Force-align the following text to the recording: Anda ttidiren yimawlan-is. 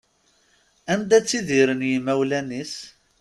Anda 0.93 1.17
ttidiren 1.23 1.81
yimawlan-is. 1.89 2.73